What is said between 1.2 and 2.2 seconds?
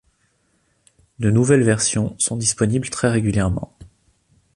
nouvelles versions